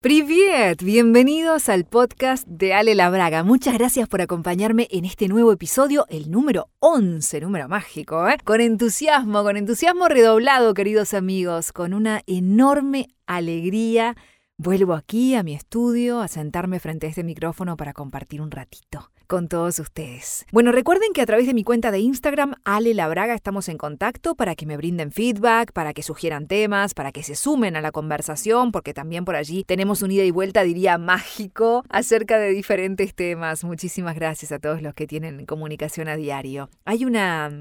Privet, 0.00 0.80
bienvenidos 0.82 1.68
al 1.68 1.84
podcast 1.84 2.46
de 2.46 2.72
Ale 2.72 2.94
Labraga. 2.94 3.42
Muchas 3.42 3.74
gracias 3.74 4.08
por 4.08 4.20
acompañarme 4.20 4.86
en 4.92 5.04
este 5.04 5.26
nuevo 5.26 5.52
episodio, 5.52 6.06
el 6.08 6.30
número 6.30 6.68
11, 6.78 7.40
número 7.40 7.68
mágico, 7.68 8.28
¿eh? 8.28 8.36
Con 8.44 8.60
entusiasmo, 8.60 9.42
con 9.42 9.56
entusiasmo 9.56 10.06
redoblado, 10.06 10.72
queridos 10.72 11.14
amigos, 11.14 11.72
con 11.72 11.94
una 11.94 12.22
enorme 12.26 13.08
alegría 13.26 14.14
Vuelvo 14.60 14.94
aquí 14.94 15.36
a 15.36 15.44
mi 15.44 15.54
estudio 15.54 16.20
a 16.20 16.26
sentarme 16.26 16.80
frente 16.80 17.06
a 17.06 17.10
este 17.10 17.22
micrófono 17.22 17.76
para 17.76 17.92
compartir 17.92 18.42
un 18.42 18.50
ratito 18.50 19.12
con 19.28 19.46
todos 19.46 19.78
ustedes. 19.78 20.46
Bueno, 20.50 20.72
recuerden 20.72 21.12
que 21.12 21.20
a 21.20 21.26
través 21.26 21.46
de 21.46 21.54
mi 21.54 21.62
cuenta 21.62 21.90
de 21.90 22.00
Instagram, 22.00 22.54
Ale 22.64 22.94
Labraga, 22.94 23.34
estamos 23.34 23.68
en 23.68 23.76
contacto 23.76 24.34
para 24.34 24.56
que 24.56 24.64
me 24.66 24.78
brinden 24.78 25.12
feedback, 25.12 25.72
para 25.72 25.92
que 25.92 26.02
sugieran 26.02 26.48
temas, 26.48 26.94
para 26.94 27.12
que 27.12 27.22
se 27.22 27.36
sumen 27.36 27.76
a 27.76 27.82
la 27.82 27.92
conversación, 27.92 28.72
porque 28.72 28.94
también 28.94 29.26
por 29.26 29.36
allí 29.36 29.64
tenemos 29.64 30.02
un 30.02 30.10
ida 30.10 30.24
y 30.24 30.30
vuelta, 30.30 30.62
diría, 30.62 30.96
mágico 30.96 31.84
acerca 31.90 32.38
de 32.38 32.50
diferentes 32.50 33.14
temas. 33.14 33.64
Muchísimas 33.64 34.14
gracias 34.14 34.50
a 34.50 34.58
todos 34.58 34.80
los 34.80 34.94
que 34.94 35.06
tienen 35.06 35.44
comunicación 35.44 36.08
a 36.08 36.16
diario. 36.16 36.70
Hay 36.86 37.04
una 37.04 37.52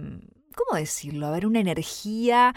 ¿cómo 0.57 0.79
decirlo? 0.79 1.27
A 1.27 1.31
ver, 1.31 1.45
una 1.45 1.59
energía 1.59 2.55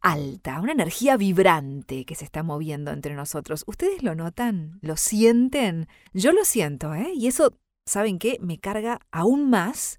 alta, 0.00 0.60
una 0.60 0.72
energía 0.72 1.16
vibrante 1.16 2.04
que 2.04 2.14
se 2.14 2.24
está 2.24 2.42
moviendo 2.42 2.90
entre 2.90 3.14
nosotros. 3.14 3.64
¿Ustedes 3.66 4.02
lo 4.02 4.14
notan? 4.14 4.78
¿Lo 4.82 4.96
sienten? 4.96 5.86
Yo 6.12 6.32
lo 6.32 6.44
siento, 6.44 6.92
¿eh? 6.94 7.12
Y 7.14 7.28
eso, 7.28 7.56
¿saben 7.86 8.18
qué? 8.18 8.38
Me 8.40 8.58
carga 8.58 9.00
aún 9.10 9.48
más 9.48 9.98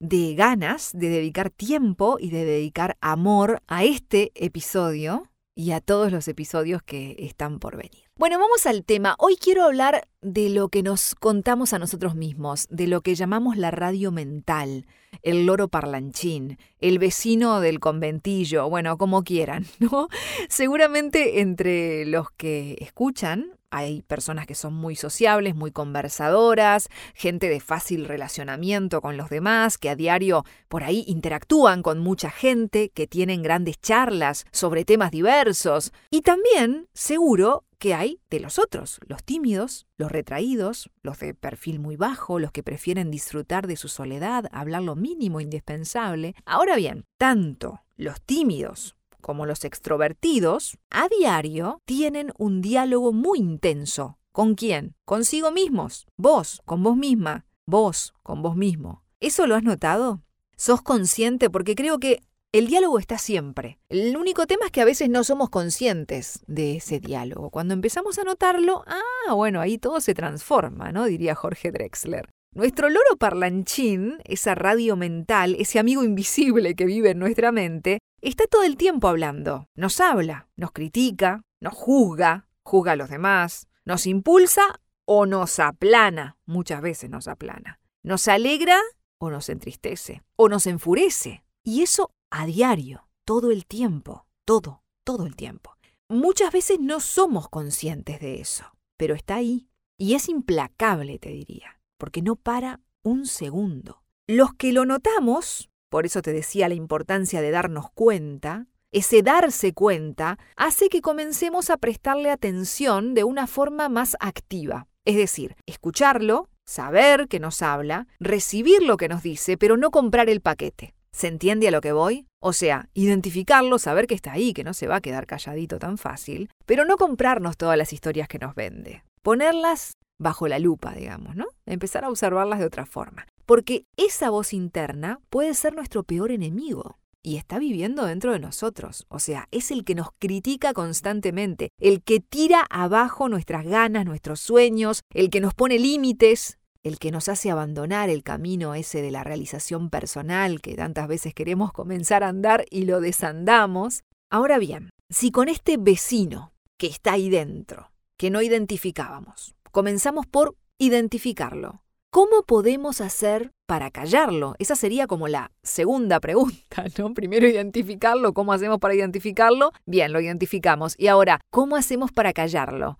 de 0.00 0.34
ganas 0.34 0.90
de 0.92 1.08
dedicar 1.08 1.50
tiempo 1.50 2.16
y 2.18 2.30
de 2.30 2.44
dedicar 2.44 2.96
amor 3.00 3.62
a 3.66 3.84
este 3.84 4.32
episodio 4.34 5.30
y 5.54 5.70
a 5.70 5.80
todos 5.80 6.12
los 6.12 6.28
episodios 6.28 6.82
que 6.82 7.16
están 7.18 7.58
por 7.58 7.76
venir. 7.76 8.04
Bueno, 8.18 8.38
vamos 8.38 8.66
al 8.66 8.84
tema. 8.84 9.14
Hoy 9.18 9.36
quiero 9.36 9.64
hablar 9.64 10.06
de 10.20 10.50
lo 10.50 10.68
que 10.68 10.82
nos 10.82 11.14
contamos 11.14 11.72
a 11.72 11.78
nosotros 11.78 12.14
mismos, 12.14 12.66
de 12.70 12.86
lo 12.86 13.00
que 13.00 13.14
llamamos 13.14 13.56
la 13.56 13.70
radio 13.70 14.12
mental, 14.12 14.86
el 15.22 15.46
loro 15.46 15.68
parlanchín, 15.68 16.58
el 16.78 16.98
vecino 16.98 17.60
del 17.60 17.80
conventillo, 17.80 18.68
bueno, 18.68 18.98
como 18.98 19.24
quieran, 19.24 19.66
¿no? 19.78 20.08
Seguramente 20.48 21.40
entre 21.40 22.04
los 22.04 22.30
que 22.32 22.76
escuchan 22.80 23.55
hay 23.70 24.02
personas 24.02 24.46
que 24.46 24.54
son 24.54 24.74
muy 24.74 24.96
sociables, 24.96 25.54
muy 25.54 25.70
conversadoras, 25.70 26.88
gente 27.14 27.48
de 27.48 27.60
fácil 27.60 28.04
relacionamiento 28.06 29.00
con 29.00 29.16
los 29.16 29.30
demás, 29.30 29.78
que 29.78 29.90
a 29.90 29.96
diario 29.96 30.44
por 30.68 30.84
ahí 30.84 31.04
interactúan 31.06 31.82
con 31.82 31.98
mucha 31.98 32.30
gente, 32.30 32.90
que 32.90 33.06
tienen 33.06 33.42
grandes 33.42 33.80
charlas 33.80 34.44
sobre 34.52 34.84
temas 34.84 35.10
diversos. 35.10 35.92
Y 36.10 36.22
también, 36.22 36.88
seguro, 36.94 37.64
que 37.78 37.94
hay 37.94 38.20
de 38.30 38.40
los 38.40 38.58
otros, 38.58 39.00
los 39.06 39.22
tímidos, 39.22 39.86
los 39.96 40.10
retraídos, 40.10 40.90
los 41.02 41.18
de 41.18 41.34
perfil 41.34 41.78
muy 41.78 41.96
bajo, 41.96 42.38
los 42.38 42.52
que 42.52 42.62
prefieren 42.62 43.10
disfrutar 43.10 43.66
de 43.66 43.76
su 43.76 43.88
soledad, 43.88 44.46
hablar 44.52 44.82
lo 44.82 44.96
mínimo 44.96 45.40
indispensable. 45.40 46.34
Ahora 46.44 46.76
bien, 46.76 47.04
tanto 47.18 47.82
los 47.96 48.20
tímidos 48.22 48.95
como 49.26 49.44
los 49.44 49.64
extrovertidos, 49.64 50.78
a 50.88 51.08
diario 51.08 51.82
tienen 51.84 52.32
un 52.38 52.62
diálogo 52.62 53.12
muy 53.12 53.40
intenso. 53.40 54.20
¿Con 54.30 54.54
quién? 54.54 54.94
Consigo 55.04 55.50
mismos. 55.50 56.06
Vos, 56.16 56.62
con 56.64 56.84
vos 56.84 56.96
misma. 56.96 57.44
Vos, 57.66 58.14
con 58.22 58.40
vos 58.40 58.54
mismo. 58.54 59.02
¿Eso 59.18 59.48
lo 59.48 59.56
has 59.56 59.64
notado? 59.64 60.22
¿Sos 60.56 60.80
consciente? 60.80 61.50
Porque 61.50 61.74
creo 61.74 61.98
que 61.98 62.20
el 62.52 62.68
diálogo 62.68 63.00
está 63.00 63.18
siempre. 63.18 63.80
El 63.88 64.16
único 64.16 64.46
tema 64.46 64.66
es 64.66 64.70
que 64.70 64.82
a 64.82 64.84
veces 64.84 65.10
no 65.10 65.24
somos 65.24 65.50
conscientes 65.50 66.44
de 66.46 66.76
ese 66.76 67.00
diálogo. 67.00 67.50
Cuando 67.50 67.74
empezamos 67.74 68.20
a 68.20 68.22
notarlo, 68.22 68.84
ah, 68.86 69.34
bueno, 69.34 69.60
ahí 69.60 69.76
todo 69.76 70.00
se 70.00 70.14
transforma, 70.14 70.92
¿no? 70.92 71.04
Diría 71.04 71.34
Jorge 71.34 71.72
Drexler. 71.72 72.28
Nuestro 72.54 72.88
loro 72.88 73.16
parlanchín, 73.18 74.18
esa 74.24 74.54
radio 74.54 74.94
mental, 74.94 75.56
ese 75.58 75.80
amigo 75.80 76.04
invisible 76.04 76.76
que 76.76 76.86
vive 76.86 77.10
en 77.10 77.18
nuestra 77.18 77.50
mente, 77.50 77.98
está 78.30 78.46
todo 78.46 78.62
el 78.62 78.76
tiempo 78.76 79.08
hablando. 79.08 79.68
Nos 79.74 80.00
habla, 80.00 80.48
nos 80.56 80.72
critica, 80.72 81.42
nos 81.60 81.74
juzga, 81.74 82.48
juzga 82.62 82.92
a 82.92 82.96
los 82.96 83.10
demás, 83.10 83.68
nos 83.84 84.06
impulsa 84.06 84.80
o 85.04 85.26
nos 85.26 85.58
aplana, 85.58 86.36
muchas 86.46 86.80
veces 86.82 87.10
nos 87.10 87.28
aplana. 87.28 87.80
Nos 88.02 88.28
alegra 88.28 88.80
o 89.18 89.30
nos 89.30 89.48
entristece, 89.48 90.22
o 90.36 90.48
nos 90.48 90.66
enfurece. 90.66 91.44
Y 91.62 91.82
eso 91.82 92.10
a 92.30 92.46
diario, 92.46 93.08
todo 93.24 93.50
el 93.50 93.66
tiempo, 93.66 94.26
todo, 94.44 94.82
todo 95.04 95.26
el 95.26 95.36
tiempo. 95.36 95.76
Muchas 96.08 96.52
veces 96.52 96.78
no 96.80 97.00
somos 97.00 97.48
conscientes 97.48 98.20
de 98.20 98.40
eso, 98.40 98.64
pero 98.96 99.14
está 99.14 99.36
ahí. 99.36 99.68
Y 99.98 100.14
es 100.14 100.28
implacable, 100.28 101.18
te 101.18 101.30
diría 101.30 101.76
porque 101.96 102.22
no 102.22 102.36
para 102.36 102.80
un 103.02 103.26
segundo. 103.26 104.02
Los 104.26 104.54
que 104.54 104.72
lo 104.72 104.84
notamos, 104.84 105.70
por 105.88 106.06
eso 106.06 106.22
te 106.22 106.32
decía 106.32 106.68
la 106.68 106.74
importancia 106.74 107.40
de 107.40 107.50
darnos 107.50 107.90
cuenta, 107.92 108.66
ese 108.92 109.22
darse 109.22 109.72
cuenta 109.72 110.38
hace 110.56 110.88
que 110.88 111.02
comencemos 111.02 111.70
a 111.70 111.76
prestarle 111.76 112.30
atención 112.30 113.14
de 113.14 113.24
una 113.24 113.46
forma 113.46 113.88
más 113.88 114.16
activa. 114.20 114.86
Es 115.04 115.16
decir, 115.16 115.56
escucharlo, 115.66 116.48
saber 116.64 117.28
que 117.28 117.40
nos 117.40 117.62
habla, 117.62 118.06
recibir 118.18 118.82
lo 118.82 118.96
que 118.96 119.08
nos 119.08 119.22
dice, 119.22 119.56
pero 119.56 119.76
no 119.76 119.90
comprar 119.90 120.28
el 120.28 120.40
paquete. 120.40 120.94
¿Se 121.12 121.28
entiende 121.28 121.68
a 121.68 121.70
lo 121.70 121.80
que 121.80 121.92
voy? 121.92 122.26
O 122.40 122.52
sea, 122.52 122.88
identificarlo, 122.92 123.78
saber 123.78 124.06
que 124.06 124.14
está 124.14 124.32
ahí, 124.32 124.52
que 124.52 124.64
no 124.64 124.74
se 124.74 124.86
va 124.86 124.96
a 124.96 125.00
quedar 125.00 125.26
calladito 125.26 125.78
tan 125.78 125.96
fácil, 125.96 126.50
pero 126.66 126.84
no 126.84 126.96
comprarnos 126.96 127.56
todas 127.56 127.78
las 127.78 127.92
historias 127.92 128.28
que 128.28 128.38
nos 128.38 128.54
vende. 128.54 129.02
Ponerlas 129.22 129.96
bajo 130.18 130.46
la 130.48 130.58
lupa, 130.58 130.92
digamos, 130.92 131.36
¿no? 131.36 131.46
Empezar 131.64 132.04
a 132.04 132.10
observarlas 132.10 132.58
de 132.58 132.66
otra 132.66 132.86
forma. 132.86 133.26
Porque 133.46 133.86
esa 133.96 134.30
voz 134.30 134.52
interna 134.52 135.20
puede 135.30 135.54
ser 135.54 135.74
nuestro 135.74 136.02
peor 136.02 136.30
enemigo 136.30 136.98
y 137.22 137.36
está 137.36 137.58
viviendo 137.58 138.04
dentro 138.04 138.32
de 138.32 138.38
nosotros. 138.38 139.06
O 139.08 139.18
sea, 139.18 139.48
es 139.50 139.70
el 139.70 139.84
que 139.84 139.94
nos 139.94 140.08
critica 140.18 140.72
constantemente, 140.72 141.70
el 141.78 142.02
que 142.02 142.20
tira 142.20 142.66
abajo 142.70 143.28
nuestras 143.28 143.64
ganas, 143.64 144.04
nuestros 144.04 144.40
sueños, 144.40 145.02
el 145.14 145.30
que 145.30 145.40
nos 145.40 145.54
pone 145.54 145.78
límites, 145.78 146.58
el 146.82 146.98
que 146.98 147.10
nos 147.10 147.28
hace 147.28 147.50
abandonar 147.50 148.10
el 148.10 148.22
camino 148.22 148.74
ese 148.74 149.02
de 149.02 149.10
la 149.10 149.24
realización 149.24 149.90
personal 149.90 150.60
que 150.60 150.74
tantas 150.74 151.08
veces 151.08 151.34
queremos 151.34 151.72
comenzar 151.72 152.22
a 152.22 152.28
andar 152.28 152.64
y 152.70 152.84
lo 152.84 153.00
desandamos. 153.00 154.02
Ahora 154.30 154.58
bien, 154.58 154.90
si 155.08 155.30
con 155.30 155.48
este 155.48 155.78
vecino 155.78 156.52
que 156.76 156.86
está 156.88 157.14
ahí 157.14 157.30
dentro, 157.30 157.90
que 158.16 158.30
no 158.30 158.42
identificábamos, 158.42 159.56
Comenzamos 159.76 160.24
por 160.24 160.56
identificarlo. 160.78 161.82
¿Cómo 162.16 162.44
podemos 162.44 163.02
hacer 163.02 163.50
para 163.66 163.90
callarlo? 163.90 164.54
Esa 164.58 164.74
sería 164.74 165.06
como 165.06 165.28
la 165.28 165.52
segunda 165.62 166.18
pregunta, 166.26 166.86
¿no? 166.96 167.12
Primero 167.12 167.46
identificarlo, 167.46 168.32
¿cómo 168.32 168.54
hacemos 168.54 168.78
para 168.78 168.94
identificarlo? 168.94 169.72
Bien, 169.84 170.14
lo 170.14 170.20
identificamos. 170.22 170.94
Y 170.98 171.08
ahora, 171.08 171.40
¿cómo 171.50 171.76
hacemos 171.76 172.12
para 172.12 172.32
callarlo? 172.32 172.98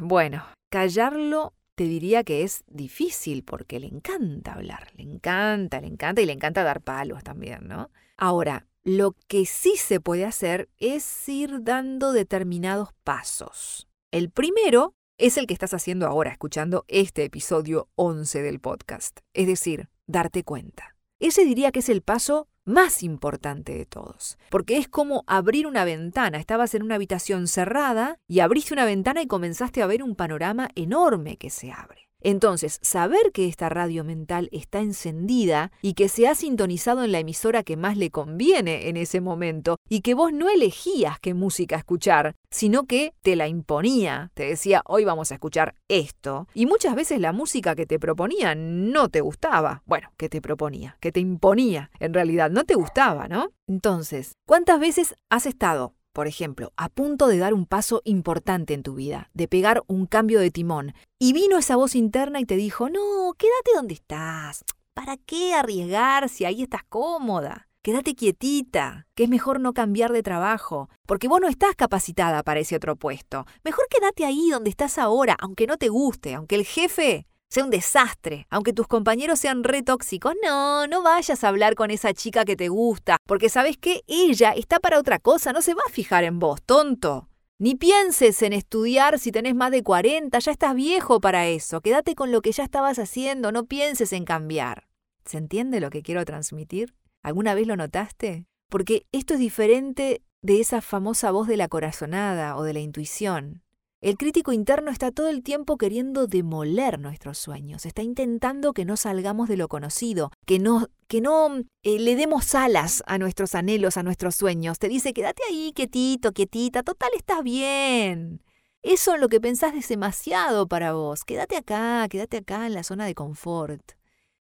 bueno, 0.00 0.44
callarlo 0.70 1.54
te 1.74 1.88
diría 1.88 2.22
que 2.22 2.44
es 2.44 2.62
difícil 2.68 3.42
porque 3.42 3.80
le 3.80 3.88
encanta 3.88 4.52
hablar, 4.52 4.92
le 4.94 5.02
encanta, 5.02 5.80
le 5.80 5.88
encanta 5.88 6.22
y 6.22 6.26
le 6.26 6.32
encanta 6.32 6.62
dar 6.62 6.82
palos 6.82 7.24
también, 7.24 7.66
¿no? 7.66 7.90
Ahora, 8.16 8.68
lo 8.84 9.16
que 9.26 9.44
sí 9.44 9.74
se 9.76 9.98
puede 9.98 10.24
hacer 10.24 10.68
es 10.78 11.28
ir 11.28 11.64
dando 11.64 12.12
determinados 12.12 12.90
pasos. 13.02 13.88
El 14.12 14.30
primero 14.30 14.94
es 15.18 15.38
el 15.38 15.46
que 15.46 15.54
estás 15.54 15.72
haciendo 15.72 16.06
ahora 16.06 16.30
escuchando 16.30 16.84
este 16.88 17.24
episodio 17.24 17.88
11 17.94 18.42
del 18.42 18.60
podcast, 18.60 19.20
es 19.32 19.46
decir, 19.46 19.88
darte 20.06 20.44
cuenta. 20.44 20.96
Ese 21.18 21.44
diría 21.44 21.72
que 21.72 21.78
es 21.78 21.88
el 21.88 22.02
paso 22.02 22.48
más 22.64 23.02
importante 23.02 23.74
de 23.74 23.86
todos, 23.86 24.36
porque 24.50 24.76
es 24.76 24.88
como 24.88 25.24
abrir 25.26 25.66
una 25.66 25.84
ventana. 25.84 26.38
Estabas 26.38 26.74
en 26.74 26.82
una 26.82 26.96
habitación 26.96 27.48
cerrada 27.48 28.18
y 28.28 28.40
abriste 28.40 28.74
una 28.74 28.84
ventana 28.84 29.22
y 29.22 29.26
comenzaste 29.26 29.82
a 29.82 29.86
ver 29.86 30.02
un 30.02 30.16
panorama 30.16 30.68
enorme 30.74 31.38
que 31.38 31.48
se 31.48 31.72
abre. 31.72 32.05
Entonces, 32.22 32.78
saber 32.82 33.32
que 33.32 33.46
esta 33.46 33.68
radio 33.68 34.02
mental 34.02 34.48
está 34.52 34.80
encendida 34.80 35.70
y 35.82 35.94
que 35.94 36.08
se 36.08 36.26
ha 36.26 36.34
sintonizado 36.34 37.04
en 37.04 37.12
la 37.12 37.20
emisora 37.20 37.62
que 37.62 37.76
más 37.76 37.96
le 37.96 38.10
conviene 38.10 38.88
en 38.88 38.96
ese 38.96 39.20
momento 39.20 39.76
y 39.88 40.00
que 40.00 40.14
vos 40.14 40.32
no 40.32 40.48
elegías 40.48 41.20
qué 41.20 41.34
música 41.34 41.76
escuchar, 41.76 42.34
sino 42.50 42.84
que 42.84 43.12
te 43.22 43.36
la 43.36 43.48
imponía, 43.48 44.30
te 44.34 44.44
decía, 44.44 44.82
hoy 44.86 45.04
vamos 45.04 45.30
a 45.30 45.34
escuchar 45.34 45.74
esto, 45.88 46.48
y 46.54 46.66
muchas 46.66 46.94
veces 46.94 47.20
la 47.20 47.32
música 47.32 47.74
que 47.74 47.86
te 47.86 47.98
proponía 47.98 48.54
no 48.54 49.08
te 49.08 49.20
gustaba, 49.20 49.82
bueno, 49.84 50.10
que 50.16 50.28
te 50.28 50.40
proponía, 50.40 50.96
que 51.00 51.12
te 51.12 51.20
imponía, 51.20 51.90
en 52.00 52.14
realidad 52.14 52.50
no 52.50 52.64
te 52.64 52.74
gustaba, 52.74 53.28
¿no? 53.28 53.50
Entonces, 53.68 54.32
¿cuántas 54.46 54.80
veces 54.80 55.14
has 55.28 55.46
estado 55.46 55.95
por 56.16 56.28
ejemplo, 56.28 56.72
a 56.78 56.88
punto 56.88 57.26
de 57.26 57.36
dar 57.36 57.52
un 57.52 57.66
paso 57.66 58.00
importante 58.06 58.72
en 58.72 58.82
tu 58.82 58.94
vida, 58.94 59.28
de 59.34 59.48
pegar 59.48 59.82
un 59.86 60.06
cambio 60.06 60.40
de 60.40 60.50
timón, 60.50 60.94
y 61.18 61.34
vino 61.34 61.58
esa 61.58 61.76
voz 61.76 61.94
interna 61.94 62.40
y 62.40 62.46
te 62.46 62.56
dijo, 62.56 62.88
no, 62.88 63.34
quédate 63.36 63.72
donde 63.74 63.92
estás, 63.92 64.64
¿para 64.94 65.18
qué 65.18 65.52
arriesgar 65.52 66.30
si 66.30 66.46
ahí 66.46 66.62
estás 66.62 66.84
cómoda? 66.88 67.68
quédate 67.82 68.14
quietita, 68.14 69.06
que 69.14 69.24
es 69.24 69.28
mejor 69.28 69.60
no 69.60 69.74
cambiar 69.74 70.10
de 70.10 70.22
trabajo, 70.22 70.88
porque 71.06 71.28
vos 71.28 71.40
no 71.40 71.48
estás 71.48 71.76
capacitada 71.76 72.42
para 72.42 72.58
ese 72.58 72.74
otro 72.74 72.96
puesto. 72.96 73.46
Mejor 73.62 73.86
quédate 73.88 74.24
ahí 74.24 74.48
donde 74.50 74.70
estás 74.70 74.98
ahora, 74.98 75.36
aunque 75.38 75.68
no 75.68 75.76
te 75.76 75.88
guste, 75.88 76.34
aunque 76.34 76.56
el 76.56 76.64
jefe 76.64 77.28
sea 77.48 77.64
un 77.64 77.70
desastre, 77.70 78.46
aunque 78.50 78.72
tus 78.72 78.86
compañeros 78.86 79.38
sean 79.38 79.64
re 79.64 79.82
tóxicos, 79.82 80.34
no, 80.42 80.86
no 80.86 81.02
vayas 81.02 81.44
a 81.44 81.48
hablar 81.48 81.74
con 81.74 81.90
esa 81.90 82.12
chica 82.12 82.44
que 82.44 82.56
te 82.56 82.68
gusta, 82.68 83.18
porque 83.26 83.48
sabes 83.48 83.76
que 83.78 84.02
ella 84.06 84.52
está 84.52 84.80
para 84.80 84.98
otra 84.98 85.18
cosa, 85.18 85.52
no 85.52 85.62
se 85.62 85.74
va 85.74 85.82
a 85.86 85.92
fijar 85.92 86.24
en 86.24 86.38
vos, 86.38 86.62
tonto. 86.62 87.28
Ni 87.58 87.74
pienses 87.74 88.42
en 88.42 88.52
estudiar 88.52 89.18
si 89.18 89.32
tenés 89.32 89.54
más 89.54 89.70
de 89.70 89.82
40, 89.82 90.38
ya 90.38 90.52
estás 90.52 90.74
viejo 90.74 91.20
para 91.20 91.46
eso. 91.46 91.80
Quédate 91.80 92.14
con 92.14 92.30
lo 92.30 92.42
que 92.42 92.52
ya 92.52 92.64
estabas 92.64 92.98
haciendo, 92.98 93.50
no 93.50 93.64
pienses 93.64 94.12
en 94.12 94.26
cambiar. 94.26 94.88
¿Se 95.24 95.38
entiende 95.38 95.80
lo 95.80 95.88
que 95.88 96.02
quiero 96.02 96.24
transmitir? 96.26 96.94
¿Alguna 97.22 97.54
vez 97.54 97.66
lo 97.66 97.76
notaste? 97.76 98.44
Porque 98.68 99.06
esto 99.10 99.34
es 99.34 99.40
diferente 99.40 100.22
de 100.42 100.60
esa 100.60 100.82
famosa 100.82 101.30
voz 101.30 101.48
de 101.48 101.56
la 101.56 101.68
corazonada 101.68 102.56
o 102.56 102.62
de 102.62 102.74
la 102.74 102.80
intuición. 102.80 103.62
El 104.06 104.16
crítico 104.16 104.52
interno 104.52 104.92
está 104.92 105.10
todo 105.10 105.28
el 105.28 105.42
tiempo 105.42 105.76
queriendo 105.76 106.28
demoler 106.28 107.00
nuestros 107.00 107.38
sueños, 107.38 107.86
está 107.86 108.02
intentando 108.02 108.72
que 108.72 108.84
no 108.84 108.96
salgamos 108.96 109.48
de 109.48 109.56
lo 109.56 109.66
conocido, 109.66 110.30
que 110.46 110.60
no, 110.60 110.86
que 111.08 111.20
no 111.20 111.56
eh, 111.82 111.98
le 111.98 112.14
demos 112.14 112.54
alas 112.54 113.02
a 113.08 113.18
nuestros 113.18 113.56
anhelos, 113.56 113.96
a 113.96 114.04
nuestros 114.04 114.36
sueños. 114.36 114.78
Te 114.78 114.88
dice, 114.88 115.12
quédate 115.12 115.42
ahí, 115.50 115.72
quietito, 115.74 116.30
quietita, 116.30 116.84
total, 116.84 117.10
estás 117.16 117.42
bien. 117.42 118.44
Eso 118.80 119.14
es 119.16 119.20
lo 119.20 119.28
que 119.28 119.40
pensás 119.40 119.74
es 119.74 119.88
demasiado 119.88 120.68
para 120.68 120.92
vos. 120.92 121.24
Quédate 121.24 121.56
acá, 121.56 122.06
quédate 122.08 122.36
acá 122.36 122.64
en 122.68 122.74
la 122.74 122.84
zona 122.84 123.06
de 123.06 123.16
confort. 123.16 123.94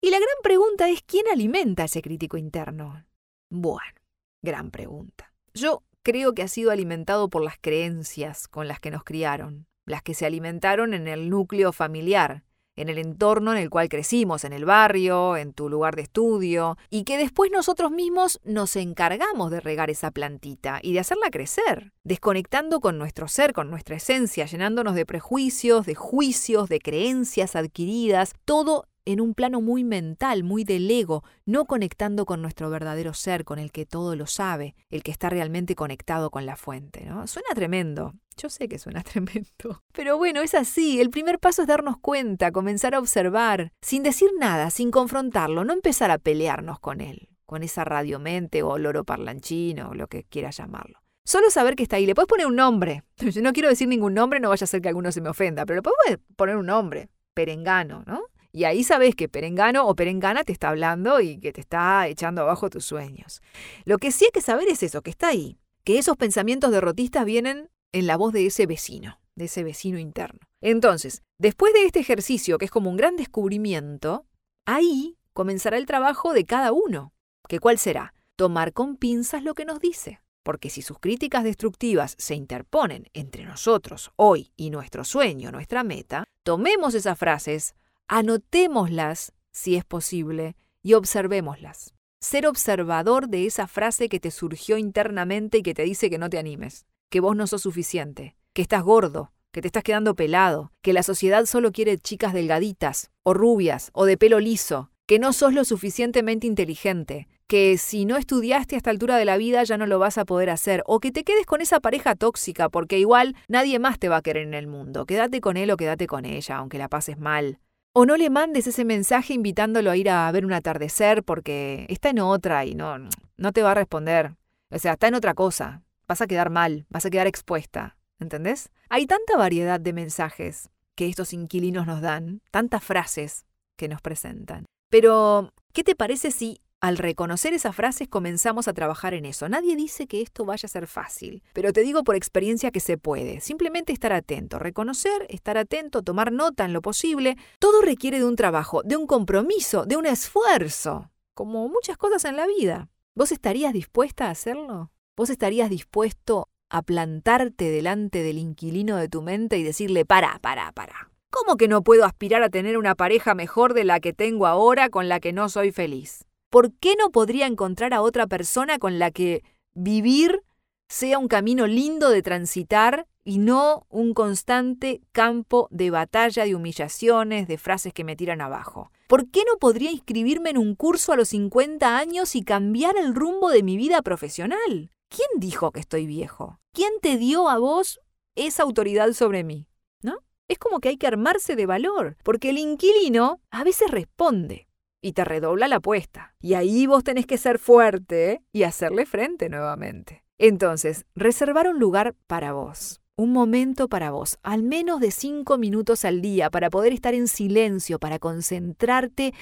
Y 0.02 0.10
la 0.10 0.18
gran 0.18 0.36
pregunta 0.42 0.90
es, 0.90 1.00
¿quién 1.00 1.24
alimenta 1.32 1.84
ese 1.84 2.02
crítico 2.02 2.36
interno? 2.36 3.06
Bueno, 3.48 4.02
gran 4.42 4.70
pregunta. 4.70 5.32
Yo 5.54 5.82
creo 6.06 6.34
que 6.34 6.44
ha 6.44 6.48
sido 6.48 6.70
alimentado 6.70 7.28
por 7.28 7.42
las 7.42 7.56
creencias 7.60 8.46
con 8.46 8.68
las 8.68 8.78
que 8.78 8.92
nos 8.92 9.02
criaron, 9.02 9.66
las 9.86 10.02
que 10.02 10.14
se 10.14 10.24
alimentaron 10.24 10.94
en 10.94 11.08
el 11.08 11.28
núcleo 11.28 11.72
familiar, 11.72 12.44
en 12.76 12.88
el 12.88 12.98
entorno 12.98 13.50
en 13.50 13.58
el 13.58 13.70
cual 13.70 13.88
crecimos, 13.88 14.44
en 14.44 14.52
el 14.52 14.64
barrio, 14.64 15.36
en 15.36 15.52
tu 15.52 15.68
lugar 15.68 15.96
de 15.96 16.02
estudio, 16.02 16.78
y 16.90 17.02
que 17.02 17.18
después 17.18 17.50
nosotros 17.50 17.90
mismos 17.90 18.40
nos 18.44 18.76
encargamos 18.76 19.50
de 19.50 19.58
regar 19.58 19.90
esa 19.90 20.12
plantita 20.12 20.78
y 20.80 20.92
de 20.92 21.00
hacerla 21.00 21.28
crecer, 21.32 21.92
desconectando 22.04 22.78
con 22.78 22.98
nuestro 22.98 23.26
ser, 23.26 23.52
con 23.52 23.68
nuestra 23.68 23.96
esencia, 23.96 24.46
llenándonos 24.46 24.94
de 24.94 25.06
prejuicios, 25.06 25.86
de 25.86 25.96
juicios, 25.96 26.68
de 26.68 26.78
creencias 26.78 27.56
adquiridas, 27.56 28.34
todo 28.44 28.86
en 29.06 29.20
un 29.20 29.34
plano 29.34 29.62
muy 29.62 29.84
mental, 29.84 30.44
muy 30.44 30.64
del 30.64 30.90
ego, 30.90 31.24
no 31.46 31.64
conectando 31.64 32.26
con 32.26 32.42
nuestro 32.42 32.68
verdadero 32.68 33.14
ser, 33.14 33.44
con 33.44 33.58
el 33.58 33.72
que 33.72 33.86
todo 33.86 34.16
lo 34.16 34.26
sabe, 34.26 34.74
el 34.90 35.02
que 35.02 35.12
está 35.12 35.30
realmente 35.30 35.74
conectado 35.74 36.30
con 36.30 36.44
la 36.44 36.56
fuente, 36.56 37.06
¿no? 37.06 37.26
Suena 37.26 37.48
tremendo. 37.54 38.14
Yo 38.36 38.50
sé 38.50 38.68
que 38.68 38.78
suena 38.78 39.02
tremendo. 39.02 39.82
Pero 39.92 40.18
bueno, 40.18 40.42
es 40.42 40.54
así. 40.54 41.00
El 41.00 41.10
primer 41.10 41.38
paso 41.38 41.62
es 41.62 41.68
darnos 41.68 41.96
cuenta, 41.98 42.52
comenzar 42.52 42.94
a 42.94 42.98
observar, 42.98 43.72
sin 43.80 44.02
decir 44.02 44.30
nada, 44.38 44.70
sin 44.70 44.90
confrontarlo, 44.90 45.64
no 45.64 45.72
empezar 45.72 46.10
a 46.10 46.18
pelearnos 46.18 46.80
con 46.80 47.00
él, 47.00 47.30
con 47.46 47.62
esa 47.62 47.84
radiomente 47.84 48.62
o 48.62 48.76
loro 48.76 49.04
parlanchino 49.04 49.90
o 49.90 49.94
lo 49.94 50.08
que 50.08 50.24
quieras 50.24 50.58
llamarlo. 50.58 51.00
Solo 51.24 51.50
saber 51.50 51.74
que 51.74 51.82
está 51.82 51.96
ahí. 51.96 52.06
Le 52.06 52.14
puedes 52.14 52.28
poner 52.28 52.46
un 52.46 52.56
nombre. 52.56 53.02
Yo 53.18 53.42
no 53.42 53.52
quiero 53.52 53.68
decir 53.68 53.88
ningún 53.88 54.14
nombre, 54.14 54.40
no 54.40 54.48
vaya 54.48 54.64
a 54.64 54.68
ser 54.68 54.80
que 54.80 54.88
alguno 54.88 55.12
se 55.12 55.20
me 55.20 55.28
ofenda, 55.28 55.64
pero 55.64 55.76
le 55.76 55.82
puedes 55.82 56.18
poner 56.36 56.56
un 56.56 56.66
nombre. 56.66 57.08
Perengano, 57.34 58.02
¿no? 58.06 58.22
Y 58.56 58.64
ahí 58.64 58.84
sabes 58.84 59.14
que 59.14 59.28
Perengano 59.28 59.86
o 59.86 59.94
Perengana 59.94 60.42
te 60.42 60.50
está 60.50 60.70
hablando 60.70 61.20
y 61.20 61.36
que 61.36 61.52
te 61.52 61.60
está 61.60 62.08
echando 62.08 62.40
abajo 62.40 62.70
tus 62.70 62.86
sueños. 62.86 63.42
Lo 63.84 63.98
que 63.98 64.10
sí 64.10 64.24
hay 64.24 64.30
que 64.32 64.40
saber 64.40 64.66
es 64.68 64.82
eso, 64.82 65.02
que 65.02 65.10
está 65.10 65.28
ahí, 65.28 65.58
que 65.84 65.98
esos 65.98 66.16
pensamientos 66.16 66.70
derrotistas 66.70 67.26
vienen 67.26 67.68
en 67.92 68.06
la 68.06 68.16
voz 68.16 68.32
de 68.32 68.46
ese 68.46 68.64
vecino, 68.64 69.20
de 69.34 69.44
ese 69.44 69.62
vecino 69.62 69.98
interno. 69.98 70.40
Entonces, 70.62 71.22
después 71.36 71.74
de 71.74 71.84
este 71.84 72.00
ejercicio, 72.00 72.56
que 72.56 72.64
es 72.64 72.70
como 72.70 72.88
un 72.88 72.96
gran 72.96 73.16
descubrimiento, 73.16 74.24
ahí 74.64 75.18
comenzará 75.34 75.76
el 75.76 75.84
trabajo 75.84 76.32
de 76.32 76.46
cada 76.46 76.72
uno. 76.72 77.12
¿Que 77.50 77.60
cuál 77.60 77.76
será? 77.76 78.14
Tomar 78.36 78.72
con 78.72 78.96
pinzas 78.96 79.42
lo 79.42 79.52
que 79.52 79.66
nos 79.66 79.80
dice. 79.80 80.22
Porque 80.42 80.70
si 80.70 80.80
sus 80.80 80.98
críticas 80.98 81.44
destructivas 81.44 82.14
se 82.16 82.34
interponen 82.34 83.10
entre 83.12 83.44
nosotros 83.44 84.12
hoy 84.16 84.50
y 84.56 84.70
nuestro 84.70 85.04
sueño, 85.04 85.52
nuestra 85.52 85.84
meta, 85.84 86.24
tomemos 86.42 86.94
esas 86.94 87.18
frases, 87.18 87.74
Anotémoslas, 88.08 89.32
si 89.50 89.74
es 89.74 89.84
posible, 89.84 90.54
y 90.80 90.94
observémoslas. 90.94 91.92
Ser 92.20 92.46
observador 92.46 93.28
de 93.28 93.46
esa 93.46 93.66
frase 93.66 94.08
que 94.08 94.20
te 94.20 94.30
surgió 94.30 94.78
internamente 94.78 95.58
y 95.58 95.62
que 95.62 95.74
te 95.74 95.82
dice 95.82 96.08
que 96.08 96.18
no 96.18 96.30
te 96.30 96.38
animes, 96.38 96.86
que 97.10 97.18
vos 97.18 97.34
no 97.34 97.48
sos 97.48 97.62
suficiente, 97.62 98.36
que 98.52 98.62
estás 98.62 98.84
gordo, 98.84 99.32
que 99.50 99.60
te 99.60 99.66
estás 99.66 99.82
quedando 99.82 100.14
pelado, 100.14 100.70
que 100.82 100.92
la 100.92 101.02
sociedad 101.02 101.46
solo 101.46 101.72
quiere 101.72 101.98
chicas 101.98 102.32
delgaditas, 102.32 103.10
o 103.24 103.34
rubias, 103.34 103.90
o 103.92 104.04
de 104.04 104.16
pelo 104.16 104.38
liso, 104.38 104.92
que 105.06 105.18
no 105.18 105.32
sos 105.32 105.52
lo 105.52 105.64
suficientemente 105.64 106.46
inteligente, 106.46 107.26
que 107.48 107.76
si 107.76 108.04
no 108.04 108.16
estudiaste 108.16 108.76
a 108.76 108.78
esta 108.78 108.90
altura 108.90 109.16
de 109.16 109.24
la 109.24 109.36
vida 109.36 109.64
ya 109.64 109.78
no 109.78 109.86
lo 109.86 109.98
vas 109.98 110.16
a 110.16 110.24
poder 110.24 110.50
hacer, 110.50 110.84
o 110.86 111.00
que 111.00 111.10
te 111.10 111.24
quedes 111.24 111.44
con 111.44 111.60
esa 111.60 111.80
pareja 111.80 112.14
tóxica, 112.14 112.68
porque 112.68 113.00
igual 113.00 113.34
nadie 113.48 113.80
más 113.80 113.98
te 113.98 114.08
va 114.08 114.18
a 114.18 114.22
querer 114.22 114.46
en 114.46 114.54
el 114.54 114.68
mundo. 114.68 115.06
Quédate 115.06 115.40
con 115.40 115.56
él 115.56 115.72
o 115.72 115.76
quédate 115.76 116.06
con 116.06 116.24
ella, 116.24 116.56
aunque 116.56 116.78
la 116.78 116.88
pases 116.88 117.18
mal. 117.18 117.58
O 117.98 118.04
no 118.04 118.18
le 118.18 118.28
mandes 118.28 118.66
ese 118.66 118.84
mensaje 118.84 119.32
invitándolo 119.32 119.90
a 119.90 119.96
ir 119.96 120.10
a 120.10 120.30
ver 120.30 120.44
un 120.44 120.52
atardecer 120.52 121.22
porque 121.22 121.86
está 121.88 122.10
en 122.10 122.18
otra 122.18 122.66
y 122.66 122.74
no, 122.74 122.98
no 123.38 123.52
te 123.52 123.62
va 123.62 123.70
a 123.70 123.74
responder. 123.74 124.34
O 124.70 124.78
sea, 124.78 124.92
está 124.92 125.08
en 125.08 125.14
otra 125.14 125.32
cosa. 125.32 125.82
Vas 126.06 126.20
a 126.20 126.26
quedar 126.26 126.50
mal, 126.50 126.84
vas 126.90 127.06
a 127.06 127.10
quedar 127.10 127.26
expuesta. 127.26 127.96
¿Entendés? 128.18 128.68
Hay 128.90 129.06
tanta 129.06 129.38
variedad 129.38 129.80
de 129.80 129.94
mensajes 129.94 130.68
que 130.94 131.08
estos 131.08 131.32
inquilinos 131.32 131.86
nos 131.86 132.02
dan, 132.02 132.42
tantas 132.50 132.84
frases 132.84 133.46
que 133.78 133.88
nos 133.88 134.02
presentan. 134.02 134.66
Pero, 134.90 135.54
¿qué 135.72 135.82
te 135.82 135.94
parece 135.94 136.32
si 136.32 136.60
al 136.80 136.98
reconocer 136.98 137.54
esas 137.54 137.74
frases 137.74 138.08
comenzamos 138.08 138.68
a 138.68 138.74
trabajar 138.74 139.14
en 139.14 139.24
eso. 139.24 139.48
Nadie 139.48 139.76
dice 139.76 140.06
que 140.06 140.20
esto 140.20 140.44
vaya 140.44 140.66
a 140.66 140.68
ser 140.68 140.86
fácil, 140.86 141.42
pero 141.52 141.72
te 141.72 141.82
digo 141.82 142.04
por 142.04 142.16
experiencia 142.16 142.70
que 142.70 142.80
se 142.80 142.98
puede. 142.98 143.40
Simplemente 143.40 143.92
estar 143.92 144.12
atento, 144.12 144.58
reconocer, 144.58 145.26
estar 145.28 145.56
atento, 145.58 146.02
tomar 146.02 146.32
nota 146.32 146.64
en 146.64 146.72
lo 146.72 146.82
posible. 146.82 147.36
Todo 147.58 147.80
requiere 147.80 148.18
de 148.18 148.24
un 148.24 148.36
trabajo, 148.36 148.82
de 148.82 148.96
un 148.96 149.06
compromiso, 149.06 149.86
de 149.86 149.96
un 149.96 150.06
esfuerzo, 150.06 151.10
como 151.34 151.68
muchas 151.68 151.96
cosas 151.96 152.24
en 152.24 152.36
la 152.36 152.46
vida. 152.46 152.88
¿Vos 153.14 153.32
estarías 153.32 153.72
dispuesta 153.72 154.26
a 154.26 154.30
hacerlo? 154.30 154.90
¿Vos 155.16 155.30
estarías 155.30 155.70
dispuesto 155.70 156.48
a 156.68 156.82
plantarte 156.82 157.70
delante 157.70 158.22
del 158.22 158.38
inquilino 158.38 158.96
de 158.96 159.08
tu 159.08 159.22
mente 159.22 159.56
y 159.56 159.62
decirle, 159.62 160.04
para, 160.04 160.38
para, 160.40 160.72
para? 160.72 161.10
¿Cómo 161.30 161.56
que 161.56 161.68
no 161.68 161.82
puedo 161.82 162.04
aspirar 162.04 162.42
a 162.42 162.50
tener 162.50 162.76
una 162.76 162.94
pareja 162.94 163.34
mejor 163.34 163.72
de 163.72 163.84
la 163.84 164.00
que 164.00 164.12
tengo 164.12 164.46
ahora 164.46 164.90
con 164.90 165.08
la 165.08 165.20
que 165.20 165.32
no 165.32 165.48
soy 165.48 165.72
feliz? 165.72 166.26
¿Por 166.56 166.72
qué 166.72 166.96
no 166.96 167.10
podría 167.10 167.46
encontrar 167.46 167.92
a 167.92 168.00
otra 168.00 168.26
persona 168.26 168.78
con 168.78 168.98
la 168.98 169.10
que 169.10 169.44
vivir 169.74 170.42
sea 170.88 171.18
un 171.18 171.28
camino 171.28 171.66
lindo 171.66 172.08
de 172.08 172.22
transitar 172.22 173.06
y 173.24 173.36
no 173.36 173.84
un 173.90 174.14
constante 174.14 175.02
campo 175.12 175.68
de 175.70 175.90
batalla, 175.90 176.46
de 176.46 176.54
humillaciones, 176.54 177.46
de 177.46 177.58
frases 177.58 177.92
que 177.92 178.04
me 178.04 178.16
tiran 178.16 178.40
abajo? 178.40 178.90
¿Por 179.06 179.28
qué 179.28 179.42
no 179.46 179.58
podría 179.58 179.90
inscribirme 179.90 180.48
en 180.48 180.56
un 180.56 180.74
curso 180.76 181.12
a 181.12 181.16
los 181.16 181.28
50 181.28 181.98
años 181.98 182.34
y 182.34 182.42
cambiar 182.42 182.96
el 182.96 183.14
rumbo 183.14 183.50
de 183.50 183.62
mi 183.62 183.76
vida 183.76 184.00
profesional? 184.00 184.90
¿Quién 185.10 185.28
dijo 185.36 185.72
que 185.72 185.80
estoy 185.80 186.06
viejo? 186.06 186.58
¿Quién 186.72 186.92
te 187.02 187.18
dio 187.18 187.50
a 187.50 187.58
vos 187.58 188.00
esa 188.34 188.62
autoridad 188.62 189.12
sobre 189.12 189.44
mí? 189.44 189.68
¿No? 190.00 190.20
Es 190.48 190.56
como 190.56 190.80
que 190.80 190.88
hay 190.88 190.96
que 190.96 191.06
armarse 191.06 191.54
de 191.54 191.66
valor, 191.66 192.16
porque 192.22 192.48
el 192.48 192.56
inquilino 192.56 193.42
a 193.50 193.62
veces 193.62 193.90
responde 193.90 194.66
y 195.00 195.12
te 195.12 195.24
redobla 195.24 195.68
la 195.68 195.76
apuesta. 195.76 196.34
Y 196.40 196.54
ahí 196.54 196.86
vos 196.86 197.04
tenés 197.04 197.26
que 197.26 197.38
ser 197.38 197.58
fuerte 197.58 198.42
y 198.52 198.64
hacerle 198.64 199.06
frente 199.06 199.48
nuevamente. 199.48 200.24
Entonces, 200.38 201.06
reservar 201.14 201.68
un 201.68 201.78
lugar 201.78 202.14
para 202.26 202.52
vos, 202.52 203.00
un 203.16 203.32
momento 203.32 203.88
para 203.88 204.10
vos, 204.10 204.38
al 204.42 204.62
menos 204.62 205.00
de 205.00 205.10
cinco 205.10 205.56
minutos 205.56 206.04
al 206.04 206.20
día, 206.20 206.50
para 206.50 206.68
poder 206.68 206.92
estar 206.92 207.14
en 207.14 207.28
silencio, 207.28 207.98
para 207.98 208.18
concentrarte 208.18 209.32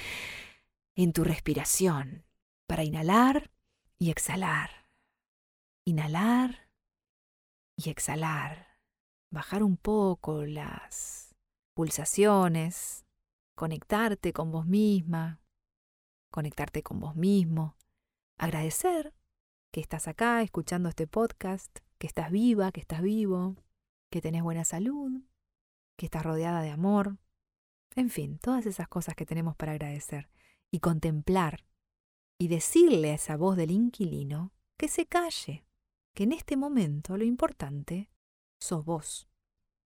en 0.95 1.11
tu 1.11 1.23
respiración, 1.23 2.23
para 2.67 2.83
inhalar 2.83 3.51
y 3.99 4.11
exhalar. 4.11 4.87
Inhalar 5.83 6.69
y 7.75 7.89
exhalar. 7.89 8.67
Bajar 9.29 9.63
un 9.63 9.75
poco 9.75 10.45
las 10.45 11.35
pulsaciones, 11.73 13.05
conectarte 13.55 14.31
con 14.31 14.51
vos 14.51 14.65
misma, 14.65 15.41
conectarte 16.35 16.83
con 16.83 16.99
vos 16.99 17.15
mismo, 17.15 17.77
agradecer 18.37 19.13
que 19.71 19.79
estás 19.79 20.09
acá 20.09 20.41
escuchando 20.41 20.89
este 20.89 21.07
podcast, 21.07 21.79
que 21.97 22.07
estás 22.07 22.29
viva, 22.29 22.73
que 22.73 22.81
estás 22.81 23.01
vivo, 23.01 23.55
que 24.11 24.19
tenés 24.19 24.43
buena 24.43 24.65
salud, 24.65 25.21
que 25.97 26.07
estás 26.07 26.23
rodeada 26.23 26.61
de 26.61 26.71
amor, 26.71 27.17
en 27.95 28.09
fin, 28.09 28.37
todas 28.37 28.65
esas 28.65 28.89
cosas 28.89 29.15
que 29.15 29.25
tenemos 29.25 29.55
para 29.55 29.71
agradecer 29.71 30.29
y 30.73 30.81
contemplar 30.81 31.65
y 32.37 32.49
decirle 32.49 33.11
a 33.11 33.15
esa 33.15 33.37
voz 33.37 33.55
del 33.55 33.71
inquilino 33.71 34.51
que 34.77 34.89
se 34.89 35.05
calle, 35.05 35.65
que 36.13 36.23
en 36.23 36.33
este 36.33 36.57
momento 36.57 37.15
lo 37.15 37.23
importante 37.23 38.09
sos 38.59 38.83
vos, 38.83 39.29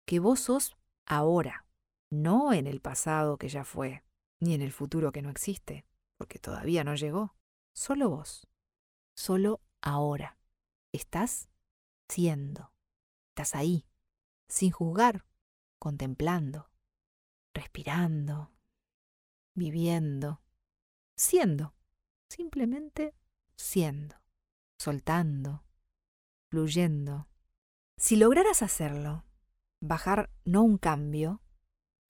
que 0.06 0.20
vos 0.20 0.40
sos 0.40 0.78
ahora, 1.04 1.66
no 2.10 2.54
en 2.54 2.66
el 2.66 2.80
pasado 2.80 3.36
que 3.36 3.50
ya 3.50 3.64
fue, 3.64 4.04
ni 4.40 4.54
en 4.54 4.62
el 4.62 4.72
futuro 4.72 5.12
que 5.12 5.20
no 5.20 5.28
existe, 5.28 5.84
porque 6.20 6.38
todavía 6.38 6.84
no 6.84 6.96
llegó, 6.96 7.34
solo 7.74 8.10
vos, 8.10 8.46
solo 9.16 9.62
ahora. 9.80 10.36
Estás 10.92 11.48
siendo, 12.10 12.74
estás 13.30 13.54
ahí, 13.54 13.86
sin 14.46 14.70
juzgar, 14.70 15.24
contemplando, 15.78 16.68
respirando, 17.54 18.52
viviendo, 19.56 20.42
siendo, 21.16 21.74
simplemente 22.28 23.14
siendo, 23.56 24.20
soltando, 24.78 25.64
fluyendo. 26.50 27.28
Si 27.96 28.16
lograras 28.16 28.60
hacerlo, 28.60 29.24
bajar 29.80 30.28
no 30.44 30.64
un 30.64 30.76
cambio, 30.76 31.40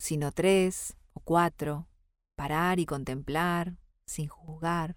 sino 0.01 0.33
tres 0.33 0.97
o 1.13 1.21
cuatro, 1.21 1.87
parar 2.35 2.81
y 2.81 2.87
contemplar, 2.87 3.77
sin 4.11 4.29
juzgar, 4.29 4.97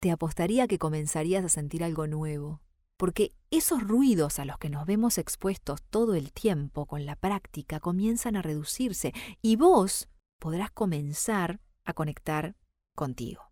te 0.00 0.10
apostaría 0.10 0.66
que 0.66 0.78
comenzarías 0.78 1.44
a 1.44 1.50
sentir 1.50 1.84
algo 1.84 2.06
nuevo, 2.06 2.62
porque 2.96 3.32
esos 3.50 3.82
ruidos 3.82 4.38
a 4.38 4.44
los 4.44 4.58
que 4.58 4.70
nos 4.70 4.86
vemos 4.86 5.18
expuestos 5.18 5.82
todo 5.90 6.14
el 6.14 6.32
tiempo 6.32 6.86
con 6.86 7.04
la 7.04 7.16
práctica 7.16 7.80
comienzan 7.80 8.36
a 8.36 8.42
reducirse 8.42 9.12
y 9.42 9.56
vos 9.56 10.08
podrás 10.38 10.70
comenzar 10.70 11.60
a 11.84 11.92
conectar 11.92 12.56
contigo. 12.94 13.42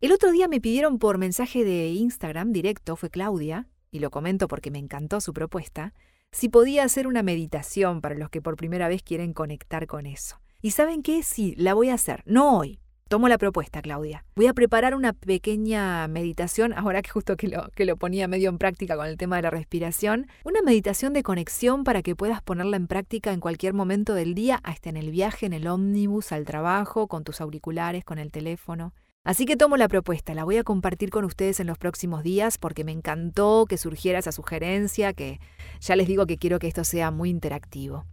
El 0.00 0.12
otro 0.12 0.30
día 0.30 0.48
me 0.48 0.60
pidieron 0.60 0.98
por 0.98 1.18
mensaje 1.18 1.64
de 1.64 1.88
Instagram 1.88 2.52
directo, 2.52 2.96
fue 2.96 3.10
Claudia, 3.10 3.68
y 3.90 3.98
lo 3.98 4.10
comento 4.10 4.48
porque 4.48 4.70
me 4.70 4.78
encantó 4.78 5.20
su 5.20 5.32
propuesta, 5.32 5.92
si 6.32 6.48
podía 6.48 6.84
hacer 6.84 7.06
una 7.06 7.22
meditación 7.22 8.00
para 8.00 8.14
los 8.14 8.30
que 8.30 8.42
por 8.42 8.56
primera 8.56 8.88
vez 8.88 9.02
quieren 9.02 9.32
conectar 9.32 9.86
con 9.86 10.06
eso. 10.06 10.40
¿Y 10.62 10.70
saben 10.70 11.02
qué? 11.02 11.22
Sí, 11.22 11.54
la 11.56 11.74
voy 11.74 11.90
a 11.90 11.94
hacer. 11.94 12.22
No 12.26 12.58
hoy, 12.58 12.80
Tomo 13.08 13.28
la 13.28 13.38
propuesta, 13.38 13.82
Claudia. 13.82 14.24
Voy 14.34 14.48
a 14.48 14.52
preparar 14.52 14.96
una 14.96 15.12
pequeña 15.12 16.08
meditación, 16.08 16.72
ahora 16.72 17.02
que 17.02 17.10
justo 17.10 17.36
que 17.36 17.46
lo, 17.46 17.68
que 17.76 17.84
lo 17.84 17.96
ponía 17.96 18.26
medio 18.26 18.48
en 18.48 18.58
práctica 18.58 18.96
con 18.96 19.06
el 19.06 19.16
tema 19.16 19.36
de 19.36 19.42
la 19.42 19.50
respiración, 19.50 20.26
una 20.42 20.60
meditación 20.60 21.12
de 21.12 21.22
conexión 21.22 21.84
para 21.84 22.02
que 22.02 22.16
puedas 22.16 22.42
ponerla 22.42 22.76
en 22.76 22.88
práctica 22.88 23.32
en 23.32 23.38
cualquier 23.38 23.74
momento 23.74 24.14
del 24.14 24.34
día, 24.34 24.58
hasta 24.64 24.90
en 24.90 24.96
el 24.96 25.12
viaje, 25.12 25.46
en 25.46 25.52
el 25.52 25.68
ómnibus, 25.68 26.32
al 26.32 26.44
trabajo, 26.44 27.06
con 27.06 27.22
tus 27.22 27.40
auriculares, 27.40 28.04
con 28.04 28.18
el 28.18 28.32
teléfono. 28.32 28.92
Así 29.22 29.44
que 29.44 29.56
tomo 29.56 29.76
la 29.76 29.86
propuesta, 29.86 30.34
la 30.34 30.42
voy 30.42 30.56
a 30.56 30.64
compartir 30.64 31.10
con 31.10 31.24
ustedes 31.24 31.60
en 31.60 31.68
los 31.68 31.78
próximos 31.78 32.24
días 32.24 32.58
porque 32.58 32.82
me 32.82 32.90
encantó 32.90 33.66
que 33.68 33.78
surgiera 33.78 34.18
esa 34.18 34.32
sugerencia, 34.32 35.12
que 35.12 35.38
ya 35.80 35.94
les 35.94 36.08
digo 36.08 36.26
que 36.26 36.38
quiero 36.38 36.58
que 36.58 36.66
esto 36.66 36.82
sea 36.82 37.12
muy 37.12 37.30
interactivo. 37.30 38.04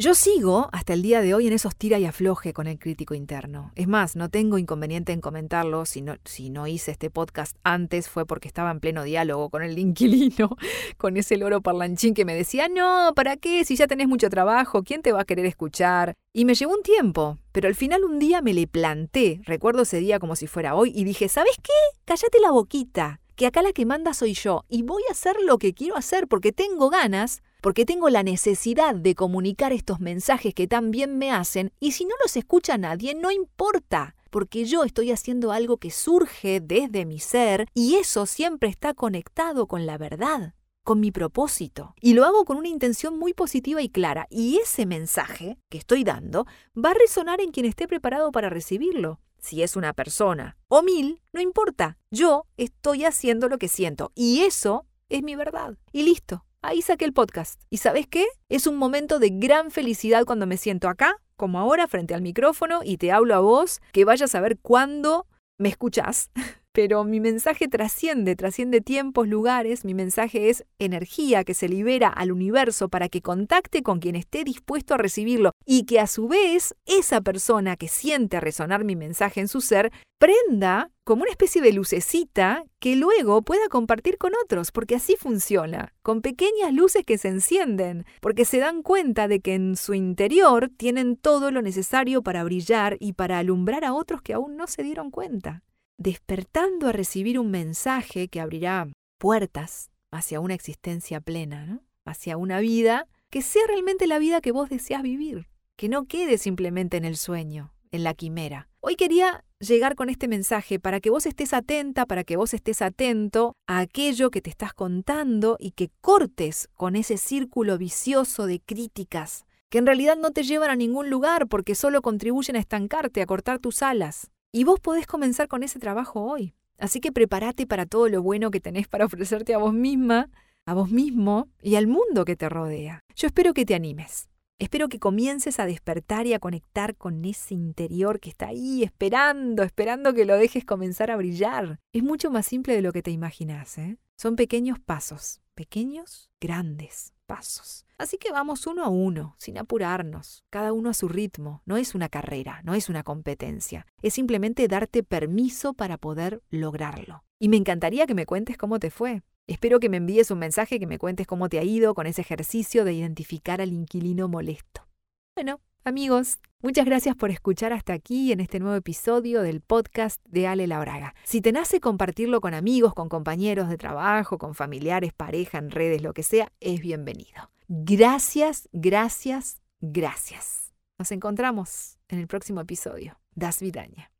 Yo 0.00 0.14
sigo 0.14 0.68
hasta 0.70 0.92
el 0.92 1.02
día 1.02 1.22
de 1.22 1.34
hoy 1.34 1.48
en 1.48 1.52
esos 1.52 1.74
tira 1.74 1.98
y 1.98 2.04
afloje 2.04 2.52
con 2.52 2.68
el 2.68 2.78
crítico 2.78 3.14
interno. 3.14 3.72
Es 3.74 3.88
más, 3.88 4.14
no 4.14 4.28
tengo 4.28 4.56
inconveniente 4.56 5.12
en 5.12 5.20
comentarlo. 5.20 5.86
Si 5.86 6.02
no, 6.02 6.14
si 6.24 6.50
no 6.50 6.68
hice 6.68 6.92
este 6.92 7.10
podcast 7.10 7.56
antes 7.64 8.08
fue 8.08 8.24
porque 8.24 8.46
estaba 8.46 8.70
en 8.70 8.78
pleno 8.78 9.02
diálogo 9.02 9.50
con 9.50 9.64
el 9.64 9.76
inquilino, 9.76 10.56
con 10.98 11.16
ese 11.16 11.36
loro 11.36 11.62
parlanchín 11.62 12.14
que 12.14 12.24
me 12.24 12.36
decía, 12.36 12.68
no, 12.68 13.12
¿para 13.16 13.36
qué? 13.38 13.64
Si 13.64 13.74
ya 13.74 13.88
tenés 13.88 14.06
mucho 14.06 14.30
trabajo, 14.30 14.84
¿quién 14.84 15.02
te 15.02 15.10
va 15.10 15.22
a 15.22 15.24
querer 15.24 15.46
escuchar? 15.46 16.14
Y 16.32 16.44
me 16.44 16.54
llevó 16.54 16.74
un 16.74 16.84
tiempo, 16.84 17.36
pero 17.50 17.66
al 17.66 17.74
final 17.74 18.04
un 18.04 18.20
día 18.20 18.40
me 18.40 18.54
le 18.54 18.68
planté, 18.68 19.40
recuerdo 19.46 19.82
ese 19.82 19.98
día 19.98 20.20
como 20.20 20.36
si 20.36 20.46
fuera 20.46 20.76
hoy, 20.76 20.92
y 20.94 21.02
dije, 21.02 21.28
¿sabes 21.28 21.56
qué? 21.60 21.72
Cállate 22.04 22.38
la 22.40 22.52
boquita, 22.52 23.18
que 23.34 23.46
acá 23.46 23.62
la 23.62 23.72
que 23.72 23.84
manda 23.84 24.14
soy 24.14 24.34
yo, 24.34 24.64
y 24.68 24.84
voy 24.84 25.02
a 25.08 25.12
hacer 25.12 25.34
lo 25.44 25.58
que 25.58 25.74
quiero 25.74 25.96
hacer 25.96 26.28
porque 26.28 26.52
tengo 26.52 26.88
ganas 26.88 27.42
porque 27.60 27.84
tengo 27.84 28.08
la 28.08 28.22
necesidad 28.22 28.94
de 28.94 29.14
comunicar 29.14 29.72
estos 29.72 30.00
mensajes 30.00 30.54
que 30.54 30.68
tan 30.68 30.90
bien 30.90 31.18
me 31.18 31.30
hacen 31.30 31.72
y 31.80 31.92
si 31.92 32.04
no 32.04 32.14
los 32.22 32.36
escucha 32.36 32.78
nadie, 32.78 33.14
no 33.14 33.30
importa, 33.30 34.14
porque 34.30 34.64
yo 34.64 34.84
estoy 34.84 35.10
haciendo 35.10 35.52
algo 35.52 35.78
que 35.78 35.90
surge 35.90 36.60
desde 36.60 37.04
mi 37.04 37.18
ser 37.18 37.66
y 37.74 37.96
eso 37.96 38.26
siempre 38.26 38.68
está 38.68 38.94
conectado 38.94 39.66
con 39.66 39.86
la 39.86 39.98
verdad 39.98 40.54
con 40.88 41.00
mi 41.00 41.12
propósito. 41.12 41.94
Y 42.00 42.14
lo 42.14 42.24
hago 42.24 42.46
con 42.46 42.56
una 42.56 42.68
intención 42.68 43.18
muy 43.18 43.34
positiva 43.34 43.82
y 43.82 43.90
clara. 43.90 44.26
Y 44.30 44.56
ese 44.56 44.86
mensaje 44.86 45.58
que 45.68 45.76
estoy 45.76 46.02
dando 46.02 46.46
va 46.74 46.92
a 46.92 46.94
resonar 46.94 47.42
en 47.42 47.50
quien 47.50 47.66
esté 47.66 47.86
preparado 47.86 48.32
para 48.32 48.48
recibirlo. 48.48 49.20
Si 49.38 49.62
es 49.62 49.76
una 49.76 49.92
persona 49.92 50.56
o 50.68 50.82
mil, 50.82 51.20
no 51.34 51.42
importa. 51.42 51.98
Yo 52.10 52.46
estoy 52.56 53.04
haciendo 53.04 53.50
lo 53.50 53.58
que 53.58 53.68
siento. 53.68 54.12
Y 54.14 54.40
eso 54.44 54.86
es 55.10 55.22
mi 55.22 55.36
verdad. 55.36 55.76
Y 55.92 56.04
listo. 56.04 56.46
Ahí 56.62 56.82
saqué 56.82 57.04
el 57.04 57.12
podcast. 57.12 57.62
¿Y 57.70 57.76
sabes 57.76 58.08
qué? 58.08 58.26
Es 58.48 58.66
un 58.66 58.76
momento 58.76 59.20
de 59.20 59.30
gran 59.30 59.70
felicidad 59.70 60.24
cuando 60.24 60.46
me 60.46 60.56
siento 60.56 60.88
acá, 60.88 61.16
como 61.36 61.60
ahora, 61.60 61.86
frente 61.86 62.14
al 62.14 62.22
micrófono 62.22 62.80
y 62.82 62.96
te 62.96 63.12
hablo 63.12 63.36
a 63.36 63.40
vos, 63.40 63.80
que 63.92 64.04
vayas 64.04 64.34
a 64.34 64.40
ver 64.40 64.58
cuándo 64.58 65.26
me 65.56 65.68
escuchás. 65.68 66.30
Pero 66.78 67.02
mi 67.02 67.18
mensaje 67.18 67.66
trasciende, 67.66 68.36
trasciende 68.36 68.80
tiempos, 68.80 69.26
lugares. 69.26 69.84
Mi 69.84 69.94
mensaje 69.94 70.48
es 70.48 70.64
energía 70.78 71.42
que 71.42 71.52
se 71.52 71.68
libera 71.68 72.06
al 72.06 72.30
universo 72.30 72.88
para 72.88 73.08
que 73.08 73.20
contacte 73.20 73.82
con 73.82 73.98
quien 73.98 74.14
esté 74.14 74.44
dispuesto 74.44 74.94
a 74.94 74.96
recibirlo 74.96 75.50
y 75.66 75.86
que 75.86 75.98
a 75.98 76.06
su 76.06 76.28
vez 76.28 76.76
esa 76.86 77.20
persona 77.20 77.74
que 77.76 77.88
siente 77.88 78.38
resonar 78.38 78.84
mi 78.84 78.94
mensaje 78.94 79.40
en 79.40 79.48
su 79.48 79.60
ser 79.60 79.90
prenda 80.20 80.92
como 81.02 81.22
una 81.22 81.32
especie 81.32 81.60
de 81.60 81.72
lucecita 81.72 82.62
que 82.78 82.94
luego 82.94 83.42
pueda 83.42 83.66
compartir 83.68 84.16
con 84.16 84.30
otros, 84.44 84.70
porque 84.70 84.94
así 84.94 85.16
funciona, 85.16 85.94
con 86.02 86.22
pequeñas 86.22 86.72
luces 86.72 87.04
que 87.04 87.18
se 87.18 87.26
encienden, 87.26 88.06
porque 88.20 88.44
se 88.44 88.58
dan 88.58 88.84
cuenta 88.84 89.26
de 89.26 89.40
que 89.40 89.54
en 89.54 89.74
su 89.74 89.94
interior 89.94 90.70
tienen 90.76 91.16
todo 91.16 91.50
lo 91.50 91.60
necesario 91.60 92.22
para 92.22 92.44
brillar 92.44 92.98
y 93.00 93.14
para 93.14 93.40
alumbrar 93.40 93.84
a 93.84 93.94
otros 93.94 94.22
que 94.22 94.34
aún 94.34 94.56
no 94.56 94.68
se 94.68 94.84
dieron 94.84 95.10
cuenta, 95.10 95.64
despertando 95.98 96.86
a 96.88 96.92
recibir 96.92 97.38
un 97.38 97.50
mensaje 97.50 98.28
que 98.28 98.40
abrirá 98.40 98.88
puertas 99.18 99.90
hacia 100.10 100.40
una 100.40 100.54
existencia 100.54 101.20
plena, 101.20 101.82
hacia 102.06 102.36
una 102.36 102.60
vida 102.60 103.06
que 103.30 103.42
sea 103.42 103.66
realmente 103.66 104.06
la 104.06 104.18
vida 104.18 104.40
que 104.40 104.52
vos 104.52 104.70
deseas 104.70 105.02
vivir, 105.02 105.48
que 105.76 105.88
no 105.88 106.06
quede 106.06 106.38
simplemente 106.38 106.96
en 106.96 107.04
el 107.04 107.16
sueño, 107.16 107.74
en 107.90 108.04
la 108.04 108.14
quimera. 108.14 108.68
Hoy 108.80 108.96
quería 108.96 109.44
llegar 109.58 109.96
con 109.96 110.08
este 110.08 110.28
mensaje 110.28 110.78
para 110.78 111.00
que 111.00 111.10
vos 111.10 111.26
estés 111.26 111.52
atenta, 111.52 112.06
para 112.06 112.24
que 112.24 112.36
vos 112.36 112.54
estés 112.54 112.80
atento 112.80 113.54
a 113.66 113.80
aquello 113.80 114.30
que 114.30 114.40
te 114.40 114.50
estás 114.50 114.72
contando 114.72 115.56
y 115.58 115.72
que 115.72 115.90
cortes 116.00 116.68
con 116.74 116.96
ese 116.96 117.18
círculo 117.18 117.76
vicioso 117.76 118.46
de 118.46 118.60
críticas 118.60 119.44
que 119.68 119.78
en 119.78 119.86
realidad 119.86 120.16
no 120.16 120.30
te 120.30 120.44
llevan 120.44 120.70
a 120.70 120.76
ningún 120.76 121.10
lugar 121.10 121.46
porque 121.48 121.74
solo 121.74 122.00
contribuyen 122.00 122.56
a 122.56 122.60
estancarte, 122.60 123.20
a 123.20 123.26
cortar 123.26 123.58
tus 123.58 123.82
alas. 123.82 124.30
Y 124.50 124.64
vos 124.64 124.80
podés 124.80 125.06
comenzar 125.06 125.46
con 125.46 125.62
ese 125.62 125.78
trabajo 125.78 126.22
hoy. 126.22 126.54
Así 126.78 127.00
que 127.00 127.12
prepárate 127.12 127.66
para 127.66 127.84
todo 127.84 128.08
lo 128.08 128.22
bueno 128.22 128.50
que 128.50 128.60
tenés 128.60 128.88
para 128.88 129.04
ofrecerte 129.04 129.52
a 129.52 129.58
vos 129.58 129.74
misma, 129.74 130.30
a 130.64 130.74
vos 130.74 130.90
mismo 130.90 131.48
y 131.60 131.74
al 131.74 131.86
mundo 131.86 132.24
que 132.24 132.36
te 132.36 132.48
rodea. 132.48 133.04
Yo 133.14 133.26
espero 133.26 133.52
que 133.52 133.66
te 133.66 133.74
animes. 133.74 134.30
Espero 134.58 134.88
que 134.88 134.98
comiences 134.98 135.60
a 135.60 135.66
despertar 135.66 136.26
y 136.26 136.32
a 136.32 136.38
conectar 136.38 136.96
con 136.96 137.24
ese 137.24 137.54
interior 137.54 138.20
que 138.20 138.30
está 138.30 138.48
ahí 138.48 138.82
esperando, 138.82 139.62
esperando 139.62 140.14
que 140.14 140.24
lo 140.24 140.36
dejes 140.36 140.64
comenzar 140.64 141.10
a 141.10 141.16
brillar. 141.16 141.78
Es 141.92 142.02
mucho 142.02 142.30
más 142.30 142.46
simple 142.46 142.74
de 142.74 142.82
lo 142.82 142.92
que 142.92 143.02
te 143.02 143.10
imaginas, 143.10 143.76
¿eh? 143.78 143.98
Son 144.16 144.34
pequeños 144.34 144.80
pasos, 144.80 145.40
pequeños, 145.58 146.30
grandes 146.40 147.12
pasos. 147.26 147.84
Así 147.98 148.16
que 148.16 148.30
vamos 148.30 148.68
uno 148.68 148.84
a 148.84 148.88
uno, 148.88 149.34
sin 149.38 149.58
apurarnos, 149.58 150.44
cada 150.50 150.72
uno 150.72 150.90
a 150.90 150.94
su 150.94 151.08
ritmo. 151.08 151.62
No 151.66 151.76
es 151.76 151.96
una 151.96 152.08
carrera, 152.08 152.60
no 152.62 152.74
es 152.74 152.88
una 152.88 153.02
competencia, 153.02 153.84
es 154.00 154.14
simplemente 154.14 154.68
darte 154.68 155.02
permiso 155.02 155.74
para 155.74 155.98
poder 155.98 156.44
lograrlo. 156.48 157.24
Y 157.40 157.48
me 157.48 157.56
encantaría 157.56 158.06
que 158.06 158.14
me 158.14 158.24
cuentes 158.24 158.56
cómo 158.56 158.78
te 158.78 158.92
fue. 158.92 159.22
Espero 159.48 159.80
que 159.80 159.88
me 159.88 159.96
envíes 159.96 160.30
un 160.30 160.38
mensaje 160.38 160.78
que 160.78 160.86
me 160.86 160.98
cuentes 161.00 161.26
cómo 161.26 161.48
te 161.48 161.58
ha 161.58 161.64
ido 161.64 161.92
con 161.92 162.06
ese 162.06 162.20
ejercicio 162.20 162.84
de 162.84 162.92
identificar 162.92 163.60
al 163.60 163.72
inquilino 163.72 164.28
molesto. 164.28 164.86
Bueno, 165.34 165.60
amigos, 165.84 166.38
muchas 166.60 166.84
gracias 166.84 167.16
por 167.16 167.30
escuchar 167.30 167.72
hasta 167.72 167.92
aquí 167.92 168.32
en 168.32 168.40
este 168.40 168.60
nuevo 168.60 168.76
episodio 168.76 169.42
del 169.42 169.60
podcast 169.60 170.20
de 170.26 170.46
Ale 170.46 170.66
Labraga. 170.66 171.14
Si 171.24 171.40
te 171.40 171.52
nace 171.52 171.80
compartirlo 171.80 172.40
con 172.40 172.54
amigos, 172.54 172.94
con 172.94 173.08
compañeros 173.08 173.68
de 173.68 173.76
trabajo, 173.76 174.38
con 174.38 174.54
familiares, 174.54 175.12
pareja, 175.12 175.58
en 175.58 175.70
redes, 175.70 176.02
lo 176.02 176.12
que 176.14 176.22
sea, 176.22 176.52
es 176.60 176.80
bienvenido. 176.80 177.50
Gracias, 177.68 178.68
gracias, 178.72 179.60
gracias. 179.80 180.72
Nos 180.98 181.12
encontramos 181.12 181.98
en 182.08 182.18
el 182.18 182.26
próximo 182.26 182.60
episodio. 182.60 183.18
Das 183.34 183.60
Vidaña. 183.60 184.10